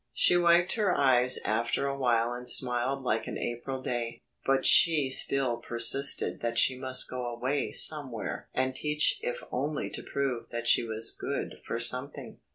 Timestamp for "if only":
9.21-9.91